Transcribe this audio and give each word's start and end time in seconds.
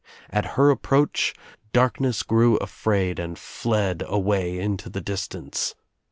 At 0.31 0.45
her 0.57 0.71
approach 0.71 1.35
darkness 1.73 2.23
grew 2.23 2.55
afraid 2.57 3.19
and 3.19 3.37
fled 3.37 4.01
away 4.07 4.57
into 4.59 4.89
the 4.89 4.99
distance. 4.99 5.75